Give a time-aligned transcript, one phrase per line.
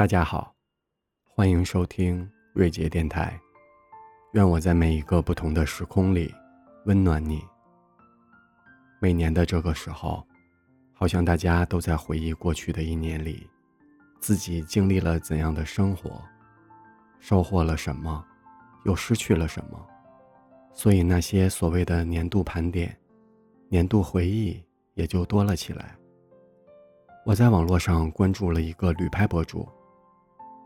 [0.00, 0.54] 大家好，
[1.26, 3.38] 欢迎收听瑞杰电台。
[4.32, 6.34] 愿我在每一个不同的时空里
[6.86, 7.44] 温暖你。
[8.98, 10.26] 每年的这个时候，
[10.94, 13.46] 好像大家都在回忆过去的一年里，
[14.20, 16.22] 自己经历了怎样的生活，
[17.18, 18.24] 收获了什么，
[18.86, 19.86] 又失去了什么。
[20.72, 22.98] 所以那些所谓的年度盘点、
[23.68, 24.64] 年度回忆
[24.94, 25.94] 也就多了起来。
[27.26, 29.68] 我在网络上关注了一个旅拍博主。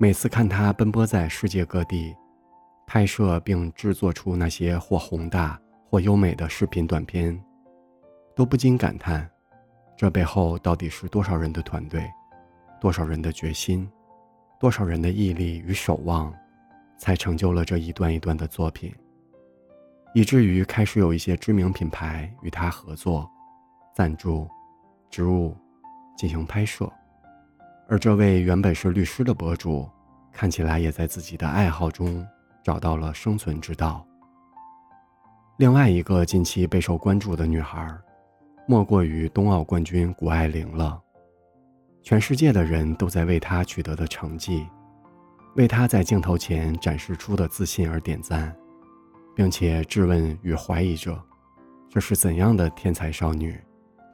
[0.00, 2.14] 每次看他奔波在世界各地，
[2.86, 7.36] 拍摄并制作出那些或宏大或优美的视频短片，
[8.32, 9.28] 都不禁感叹：
[9.96, 12.08] 这背后到底是多少人的团队，
[12.80, 13.90] 多少人的决心，
[14.60, 16.32] 多少人的毅力与守望，
[16.96, 18.94] 才成就了这一段一段的作品，
[20.14, 23.28] 以至于开始有一些知名品牌与他合作、
[23.96, 24.48] 赞助、
[25.10, 25.56] 植入
[26.16, 26.88] 进行拍摄。
[27.90, 29.88] 而这位原本是律师的博主，
[30.30, 32.24] 看起来也在自己的爱好中
[32.62, 34.06] 找到了生存之道。
[35.56, 37.90] 另外一个近期备受关注的女孩，
[38.66, 41.00] 莫过于冬奥冠军谷爱凌了。
[42.02, 44.66] 全世界的人都在为她取得的成绩，
[45.56, 48.54] 为她在镜头前展示出的自信而点赞，
[49.34, 51.18] 并且质问与怀疑着：
[51.88, 53.58] 这是怎样的天才少女，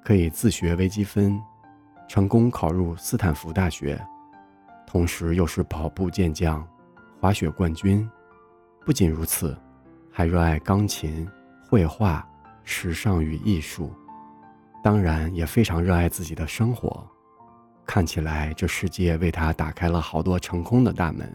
[0.04, 1.40] 可以自学微积分？
[2.08, 4.00] 成功考入斯坦福大学，
[4.86, 6.66] 同时又是跑步健将、
[7.20, 8.08] 滑雪冠军。
[8.84, 9.56] 不仅如此，
[10.10, 11.26] 还热爱钢琴、
[11.68, 12.26] 绘画、
[12.62, 13.92] 时尚与艺术，
[14.82, 17.04] 当然也非常热爱自己的生活。
[17.86, 21.30] 看起来这世界为他打开了好多成功的大门，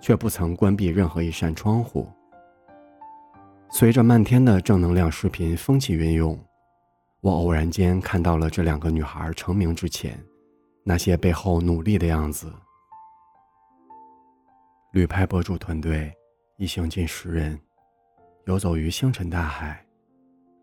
[0.00, 2.08] 却不曾关闭任何一扇窗户。
[3.70, 6.38] 随着漫天的正能量视频风起云涌。
[7.22, 10.18] 我偶然间看到了这两个女孩成名之前，
[10.82, 12.50] 那些背后努力的样子。
[14.92, 16.10] 旅拍博主团队
[16.56, 17.60] 一行近十人，
[18.46, 19.84] 游走于星辰大海，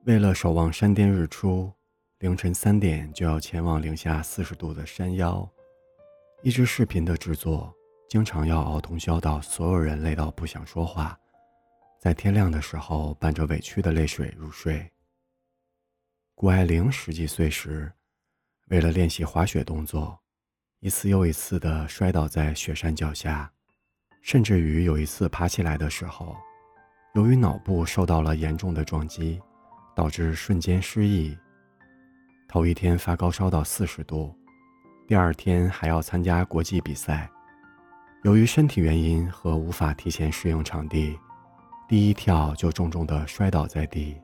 [0.06, 1.72] 为了守望山巅日出，
[2.20, 5.48] 凌晨三点就要前往零下四十度的山腰。
[6.42, 7.72] 一支视频的制作，
[8.10, 11.16] 经常要熬通宵到所有人累到不想说话，
[12.00, 14.92] 在天亮的时候，伴着委屈的泪水入睡。
[16.40, 17.92] 谷爱凌十几岁时，
[18.68, 20.16] 为了练习滑雪动作，
[20.82, 23.52] 一次又一次地摔倒在雪山脚下，
[24.22, 26.38] 甚至于有一次爬起来的时候，
[27.16, 29.42] 由于脑部受到了严重的撞击，
[29.96, 31.36] 导致瞬间失忆。
[32.48, 34.32] 头一天发高烧到四十度，
[35.08, 37.28] 第二天还要参加国际比赛，
[38.24, 41.18] 由于身体原因和无法提前适应场地，
[41.90, 44.16] 第一跳就重重地摔倒在地。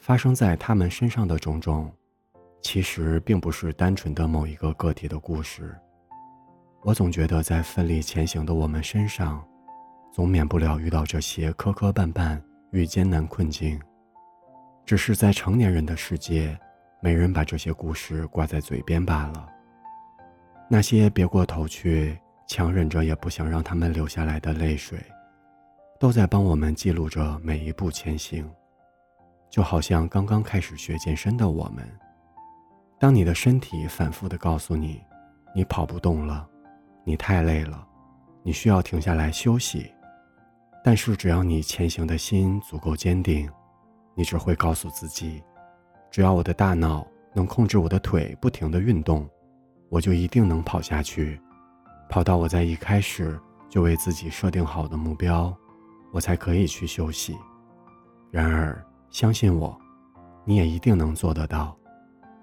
[0.00, 1.92] 发生在他们身上的种种，
[2.62, 5.76] 其实并不是单纯的某一个个体的故事。
[6.82, 9.46] 我总觉得，在奋力前行的我们身上，
[10.10, 12.40] 总免不了遇到这些磕磕绊绊
[12.70, 13.78] 与艰难困境。
[14.86, 16.58] 只是在成年人的世界，
[17.02, 19.46] 没人把这些故事挂在嘴边罢了。
[20.66, 22.18] 那些别过头去、
[22.48, 24.98] 强忍着也不想让他们流下来的泪水，
[25.98, 28.50] 都在帮我们记录着每一步前行。
[29.50, 31.84] 就好像刚刚开始学健身的我们，
[33.00, 35.02] 当你的身体反复的告诉你，
[35.52, 36.48] 你跑不动了，
[37.02, 37.84] 你太累了，
[38.44, 39.92] 你需要停下来休息。
[40.84, 43.50] 但是只要你前行的心足够坚定，
[44.14, 45.42] 你只会告诉自己，
[46.12, 49.28] 只要我的大脑能控制我的腿不停的运动，
[49.88, 51.40] 我就一定能跑下去，
[52.08, 53.36] 跑到我在一开始
[53.68, 55.52] 就为自己设定好的目标，
[56.12, 57.36] 我才可以去休息。
[58.30, 58.80] 然而。
[59.10, 59.76] 相信我，
[60.44, 61.76] 你也一定能做得到。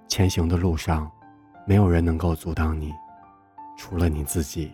[0.07, 1.09] 前行的路上，
[1.65, 2.93] 没有人能够阻挡你，
[3.77, 4.71] 除了你自己。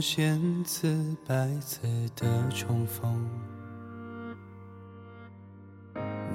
[0.00, 1.80] 千次百次
[2.14, 3.28] 的重逢，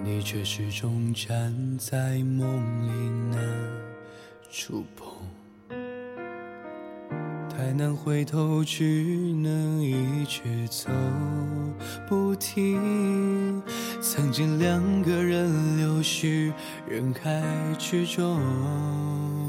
[0.04, 3.40] 你却始终站在梦里难
[4.52, 5.14] 触碰。
[7.50, 8.84] 太难回头只，
[9.34, 10.92] 能一直走
[12.10, 13.64] 不停。
[14.02, 16.52] 曾经两个人流失
[16.88, 17.42] 人海
[17.80, 19.43] 之中。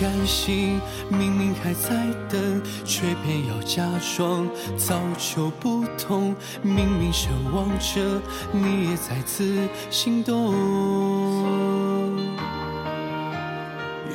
[0.00, 1.90] 甘心，明明还在
[2.28, 3.84] 等，却偏要假
[4.16, 6.36] 装早就不同。
[6.62, 8.22] 明明奢望着，
[8.52, 10.54] 你也再次心动。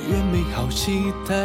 [0.08, 1.36] 越美好期待，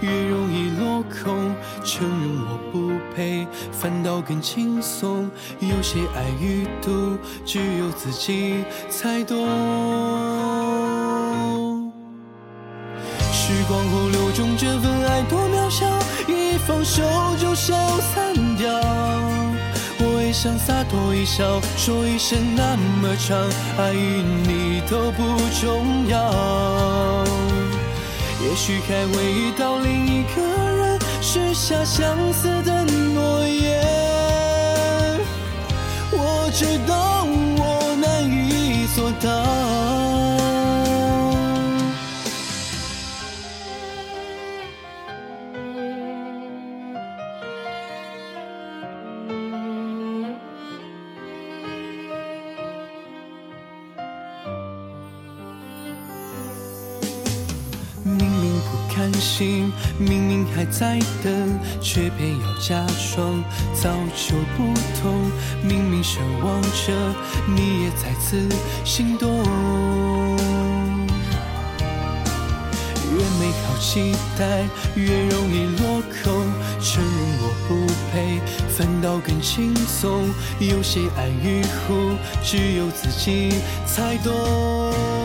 [0.00, 1.54] 越容易落空。
[1.84, 5.30] 承认我不配，反倒更轻松。
[5.60, 10.61] 有些爱与妒，只有自己才懂。
[13.44, 15.84] 时光洪流中，这份爱多渺小，
[16.28, 17.02] 一放手
[17.40, 18.68] 就消散掉。
[19.98, 23.36] 我也想洒脱一笑，说一生那么长，
[23.78, 25.20] 爱与你都不
[25.60, 27.24] 重要。
[28.44, 30.40] 也许还会遇到另一个
[30.76, 33.82] 人，许下相似的诺言。
[36.12, 36.94] 我知道
[59.22, 62.84] 心，明明还在等，却偏要假
[63.14, 63.42] 装
[63.72, 65.30] 早就不同。
[65.62, 66.92] 明明奢望着，
[67.46, 68.48] 你也再次
[68.84, 69.30] 心动。
[73.14, 74.64] 越美好期待，
[74.96, 76.32] 越容易落空。
[76.80, 80.28] 承认我不配，反倒更轻松。
[80.58, 83.52] 有些爱与苦，只有自己
[83.86, 85.21] 才懂。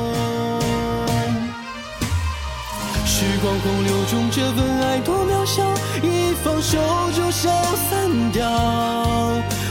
[3.42, 5.64] 光洪流中，这份爱多渺小，
[6.02, 6.78] 一放手
[7.16, 7.50] 就消
[7.90, 8.48] 散掉。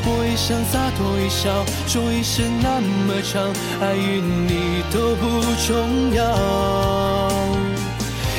[0.09, 3.43] 我也想洒脱一笑，说一生那么长，
[3.81, 6.23] 爱与你都不重要。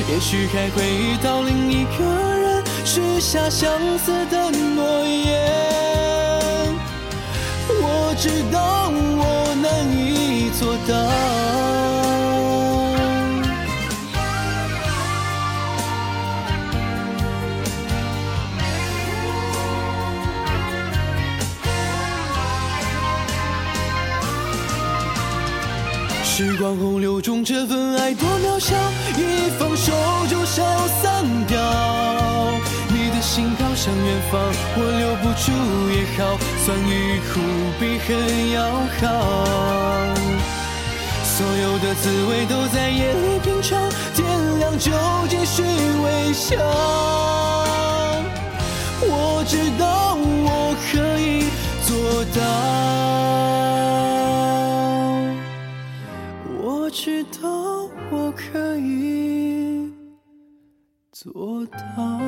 [0.10, 2.06] 也许还会遇到另一个
[2.40, 6.74] 人，许下相似的诺言。
[7.70, 11.37] 我知道我难以做到。
[26.38, 28.76] 时光洪流中，这份爱多渺小，
[29.18, 29.92] 一放手
[30.30, 30.64] 就消
[31.02, 31.58] 散掉。
[32.90, 34.40] 你的心飘向远方，
[34.76, 35.52] 我留不住
[35.90, 37.42] 也好，酸与苦
[37.80, 38.70] 比很要
[39.02, 39.02] 好。
[41.26, 44.92] 所有的滋味都在夜里品尝，天亮就
[45.28, 46.56] 继续微笑。
[49.02, 50.14] 我知道
[50.46, 51.50] 我可以
[51.88, 53.47] 做到。
[57.08, 59.90] 知道我可以
[61.14, 62.27] 做到。